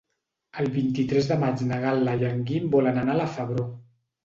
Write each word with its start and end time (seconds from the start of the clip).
El 0.63 0.69
vint-i-tres 0.77 1.29
de 1.33 1.37
maig 1.43 1.61
na 1.73 1.79
Gal·la 1.85 2.17
i 2.23 2.27
en 2.33 2.43
Guim 2.51 2.69
volen 2.79 3.01
anar 3.05 3.17
a 3.19 3.23
la 3.23 3.31
Febró. 3.39 3.71